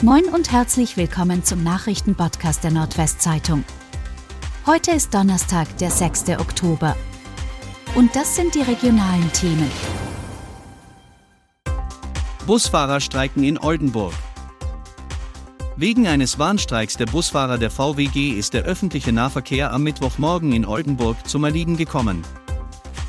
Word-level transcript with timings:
Moin 0.00 0.26
und 0.26 0.52
herzlich 0.52 0.96
willkommen 0.96 1.42
zum 1.42 1.64
Nachrichtenpodcast 1.64 2.62
der 2.62 2.70
Nordwestzeitung. 2.70 3.64
Heute 4.64 4.92
ist 4.92 5.12
Donnerstag, 5.12 5.76
der 5.78 5.90
6. 5.90 6.28
Oktober. 6.38 6.94
Und 7.96 8.14
das 8.14 8.36
sind 8.36 8.54
die 8.54 8.60
regionalen 8.60 9.32
Themen. 9.32 9.68
Busfahrer 12.46 13.00
streiken 13.00 13.42
in 13.42 13.58
Oldenburg. 13.58 14.14
Wegen 15.74 16.06
eines 16.06 16.38
Warnstreiks 16.38 16.96
der 16.96 17.06
Busfahrer 17.06 17.58
der 17.58 17.72
VWG 17.72 18.38
ist 18.38 18.54
der 18.54 18.62
öffentliche 18.62 19.12
Nahverkehr 19.12 19.72
am 19.72 19.82
Mittwochmorgen 19.82 20.52
in 20.52 20.64
Oldenburg 20.64 21.26
zum 21.26 21.42
Erliegen 21.42 21.76
gekommen. 21.76 22.22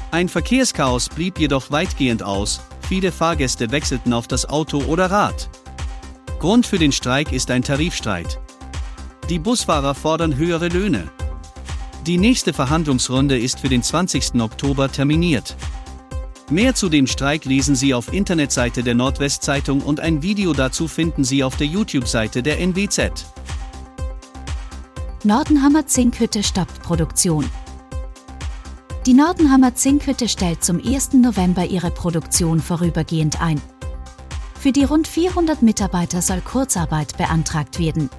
Ein 0.09 0.27
Verkehrschaos 0.27 1.09
blieb 1.09 1.37
jedoch 1.37 1.69
weitgehend 1.69 2.23
aus, 2.23 2.61
viele 2.81 3.11
Fahrgäste 3.11 3.69
wechselten 3.69 4.11
auf 4.11 4.27
das 4.27 4.49
Auto 4.49 4.79
oder 4.85 5.11
Rad. 5.11 5.51
Grund 6.39 6.65
für 6.65 6.79
den 6.79 6.93
Streik 6.93 7.33
ist 7.33 7.51
ein 7.51 7.63
Tarifstreit. 7.63 8.39
Die 9.29 9.39
Busfahrer 9.39 9.93
fordern 9.93 10.37
höhere 10.37 10.69
Löhne. 10.69 11.11
Die 12.07 12.17
nächste 12.17 12.53
Verhandlungsrunde 12.53 13.37
ist 13.37 13.59
für 13.59 13.67
den 13.67 13.83
20. 13.83 14.35
Oktober 14.41 14.89
terminiert. 14.89 15.57
Mehr 16.49 16.75
zu 16.75 16.87
dem 16.87 17.07
Streik 17.07 17.43
lesen 17.43 17.75
Sie 17.75 17.93
auf 17.93 18.13
Internetseite 18.13 18.83
der 18.83 18.95
Nordwestzeitung 18.95 19.81
und 19.81 19.99
ein 19.99 20.21
Video 20.21 20.53
dazu 20.53 20.87
finden 20.87 21.25
Sie 21.25 21.43
auf 21.43 21.57
der 21.57 21.67
YouTube-Seite 21.67 22.41
der 22.41 22.61
NWZ. 22.65 23.25
Nordenhammer 25.25 25.87
Zinkhütte 25.87 26.41
stoppt 26.41 26.81
Produktion. 26.81 27.45
Die 29.05 29.13
Nordenhammer 29.13 29.75
Zinkhütte 29.75 30.29
stellt 30.29 30.63
zum 30.63 30.81
1. 30.81 31.13
November 31.13 31.65
ihre 31.65 31.91
Produktion 31.91 32.61
vorübergehend 32.61 33.41
ein. 33.41 33.61
Für 34.59 34.73
die 34.73 34.83
rund 34.83 35.07
400 35.07 35.61
Mitarbeiter 35.61 36.21
soll 36.21 36.41
Kurzarbeit 36.41 37.15
beantragt 37.15 37.79
werden. 37.79 38.09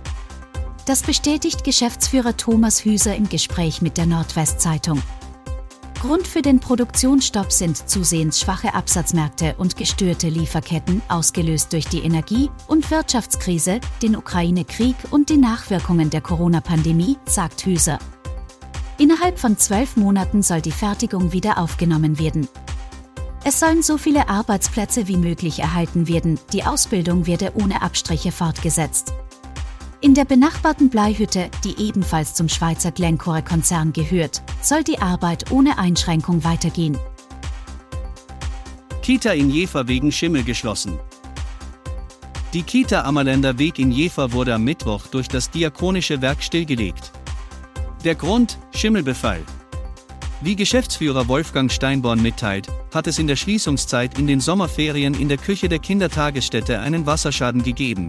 Das 0.87 1.03
bestätigt 1.03 1.65
Geschäftsführer 1.65 2.35
Thomas 2.35 2.83
Hüser 2.83 3.15
im 3.15 3.29
Gespräch 3.29 3.83
mit 3.83 3.99
der 3.99 4.07
Nordwestzeitung. 4.07 5.03
Grund 6.01 6.27
für 6.27 6.41
den 6.41 6.59
Produktionsstopp 6.59 7.53
sind 7.53 7.77
zusehends 7.91 8.41
schwache 8.41 8.73
Absatzmärkte 8.73 9.55
und 9.59 9.77
gestörte 9.77 10.31
Lieferketten, 10.31 11.03
ausgelöst 11.09 11.75
durch 11.75 11.87
die 11.89 12.01
Energie- 12.01 12.49
und 12.69 12.91
Wirtschaftskrise, 12.91 13.79
den 14.01 14.17
Ukraine-Krieg 14.17 14.97
und 15.11 15.29
die 15.29 15.37
Nachwirkungen 15.37 16.09
der 16.09 16.23
Corona-Pandemie, 16.23 17.19
sagt 17.27 17.67
Hüser. 17.67 17.99
Innerhalb 18.97 19.39
von 19.39 19.59
zwölf 19.59 19.99
Monaten 19.99 20.43
soll 20.43 20.63
die 20.63 20.73
Fertigung 20.73 21.35
wieder 21.35 21.59
aufgenommen 21.59 22.19
werden. 22.19 22.49
Es 23.43 23.59
sollen 23.59 23.83
so 23.83 23.97
viele 23.97 24.29
Arbeitsplätze 24.29 25.09
wie 25.09 25.17
möglich 25.17 25.61
erhalten 25.61 26.09
werden, 26.09 26.39
die 26.53 26.65
Ausbildung 26.65 27.27
werde 27.27 27.53
ohne 27.55 27.81
Abstriche 27.81 28.33
fortgesetzt. 28.33 29.15
In 30.03 30.15
der 30.15 30.27
benachbarten 30.27 30.91
Bleihütte, 30.91 31.51
die 31.65 31.79
ebenfalls 31.79 32.35
zum 32.35 32.49
Schweizer 32.49 32.91
Glencore-Konzern 32.91 33.93
gehört, 33.93 34.43
soll 34.63 34.85
die 34.85 34.99
Arbeit 34.99 35.51
ohne 35.51 35.79
Einschränkung 35.79 36.45
weitergehen. 36.45 36.99
Kita 39.03 39.33
in 39.33 39.51
Jever 39.51 39.89
wegen 39.89 40.13
Schimmel 40.13 40.45
geschlossen. 40.45 40.99
Die 42.53 42.63
Kita 42.63 43.05
Ammerländer 43.05 43.59
Weg 43.59 43.79
in 43.79 43.91
Jever 43.91 44.33
wurde 44.33 44.55
am 44.55 44.65
Mittwoch 44.65 45.07
durch 45.07 45.29
das 45.29 45.51
Diakonische 45.51 46.21
Werk 46.21 46.43
stillgelegt. 46.43 47.13
Der 48.05 48.15
Grund: 48.15 48.59
Schimmelbefall. 48.73 49.43
Wie 50.43 50.57
Geschäftsführer 50.57 51.29
Wolfgang 51.29 51.71
Steinborn 51.71 52.23
mitteilt, 52.23 52.67
hat 52.95 53.07
es 53.07 53.19
in 53.19 53.27
der 53.27 53.37
Schließungszeit 53.37 54.19
in 54.19 54.27
den 54.27 54.41
Sommerferien 54.41 55.13
in 55.13 55.29
der 55.29 55.37
Küche 55.37 55.69
der 55.69 55.81
Kindertagesstätte 55.81 56.81
einen 56.81 57.05
Wasserschaden 57.05 57.63
gegeben. 57.63 58.07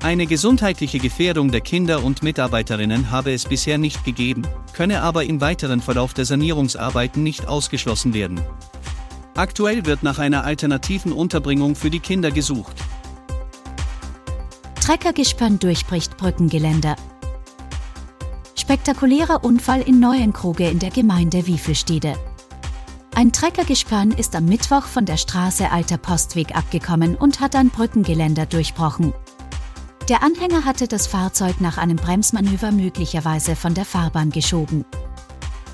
Eine 0.00 0.26
gesundheitliche 0.26 1.00
Gefährdung 1.00 1.50
der 1.50 1.60
Kinder 1.60 2.04
und 2.04 2.22
Mitarbeiterinnen 2.22 3.10
habe 3.10 3.32
es 3.32 3.46
bisher 3.46 3.78
nicht 3.78 4.04
gegeben, 4.04 4.46
könne 4.74 5.02
aber 5.02 5.24
im 5.24 5.40
weiteren 5.40 5.80
Verlauf 5.80 6.14
der 6.14 6.24
Sanierungsarbeiten 6.24 7.24
nicht 7.24 7.48
ausgeschlossen 7.48 8.14
werden. 8.14 8.40
Aktuell 9.34 9.86
wird 9.86 10.04
nach 10.04 10.20
einer 10.20 10.44
alternativen 10.44 11.10
Unterbringung 11.10 11.74
für 11.74 11.90
die 11.90 11.98
Kinder 11.98 12.30
gesucht. 12.30 12.76
Treckergespann 14.80 15.58
durchbricht 15.58 16.16
Brückengeländer. 16.16 16.94
Spektakulärer 18.64 19.44
Unfall 19.44 19.82
in 19.82 20.00
Neuenkruge 20.00 20.70
in 20.70 20.78
der 20.78 20.88
Gemeinde 20.88 21.46
Wiefelstede. 21.46 22.14
Ein 23.14 23.30
Treckergespann 23.30 24.10
ist 24.10 24.34
am 24.34 24.46
Mittwoch 24.46 24.84
von 24.84 25.04
der 25.04 25.18
Straße 25.18 25.70
Alter 25.70 25.98
Postweg 25.98 26.56
abgekommen 26.56 27.14
und 27.14 27.40
hat 27.40 27.56
ein 27.56 27.68
Brückengeländer 27.68 28.46
durchbrochen. 28.46 29.12
Der 30.08 30.22
Anhänger 30.22 30.64
hatte 30.64 30.88
das 30.88 31.06
Fahrzeug 31.06 31.60
nach 31.60 31.76
einem 31.76 31.96
Bremsmanöver 31.96 32.72
möglicherweise 32.72 33.54
von 33.54 33.74
der 33.74 33.84
Fahrbahn 33.84 34.30
geschoben. 34.30 34.86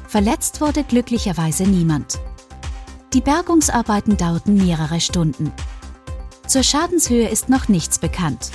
Verletzt 0.08 0.60
wurde 0.60 0.82
glücklicherweise 0.82 1.62
niemand. 1.62 2.18
Die 3.12 3.20
Bergungsarbeiten 3.20 4.16
dauerten 4.16 4.56
mehrere 4.56 5.00
Stunden. 5.00 5.52
Zur 6.48 6.64
Schadenshöhe 6.64 7.28
ist 7.28 7.48
noch 7.48 7.68
nichts 7.68 8.00
bekannt. 8.00 8.50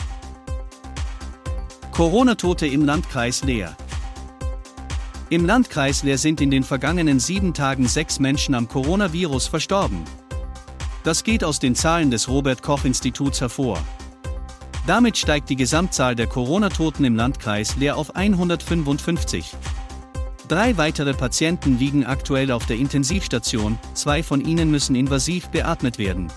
Corona-Tote 1.94 2.68
im 2.68 2.84
Landkreis 2.84 3.46
Leer. 3.46 3.78
Im 5.32 5.44
Landkreis 5.44 6.04
Leer 6.04 6.20
sind 6.20 6.40
in 6.40 6.52
den 6.52 6.62
vergangenen 6.62 7.20
sieben 7.20 7.56
Tagen 7.56 7.88
sechs 7.88 8.20
Menschen 8.20 8.54
am 8.54 8.68
Coronavirus 8.68 9.48
verstorben. 9.48 10.04
Das 11.04 11.24
geht 11.24 11.44
aus 11.44 11.58
den 11.58 11.74
Zahlen 11.74 12.12
des 12.12 12.30
Robert 12.30 12.62
Koch 12.62 12.86
Instituts 12.86 13.42
hervor. 13.42 13.80
Damit 14.86 15.18
steigt 15.18 15.50
die 15.50 15.56
Gesamtzahl 15.56 16.16
der 16.16 16.28
Corona-Toten 16.28 17.04
im 17.06 17.16
Landkreis 17.16 17.76
Leer 17.76 17.98
auf 17.98 18.16
155. 18.16 19.56
Drei 20.48 20.78
weitere 20.78 21.16
Patienten 21.16 21.80
liegen 21.80 22.06
aktuell 22.06 22.52
auf 22.52 22.68
der 22.68 22.78
Intensivstation, 22.78 23.80
zwei 23.96 24.22
von 24.22 24.42
ihnen 24.42 24.70
müssen 24.70 24.96
invasiv 24.96 25.48
beatmet 25.48 25.98
werden. 25.98 26.32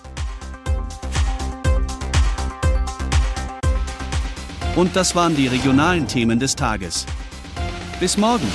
Und 4.77 4.97
das 4.97 5.15
waren 5.15 5.37
die 5.37 5.49
regionalen 5.49 6.09
Themen 6.09 6.41
des 6.41 6.57
Tages. 6.57 7.05
Bis 8.01 8.17
morgen! 8.17 8.49